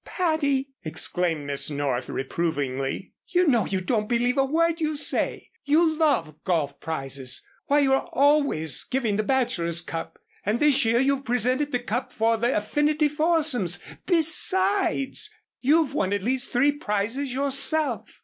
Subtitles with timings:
[0.03, 3.13] "Patty!" exclaimed Miss North, reprovingly.
[3.27, 5.51] "You know you don't believe a word you say.
[5.63, 7.45] You love golf prizes.
[7.67, 12.35] Why you're always giving the Bachelors' Cup, and this year you've presented the cup for
[12.35, 13.77] the 'Affinity Foursomes.'
[14.07, 15.29] Besides,
[15.59, 18.19] you've won at least three prizes yourself."